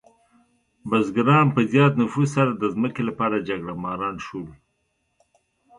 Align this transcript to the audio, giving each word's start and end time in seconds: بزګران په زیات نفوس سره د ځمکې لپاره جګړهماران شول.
بزګران 0.89 1.47
په 1.55 1.61
زیات 1.71 1.93
نفوس 2.01 2.29
سره 2.37 2.51
د 2.55 2.63
ځمکې 2.75 3.01
لپاره 3.09 3.43
جګړهماران 3.47 4.15
شول. 4.25 4.47